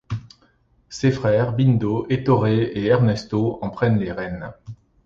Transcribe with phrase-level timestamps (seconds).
[0.89, 4.51] Ses frères, Bindo, Ettore et Ernesto en prennent les rênes.